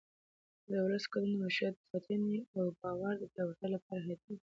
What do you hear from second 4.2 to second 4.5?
دی